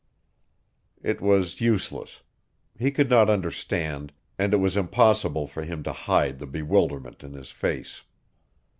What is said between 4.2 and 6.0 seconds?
and it was impossible for him to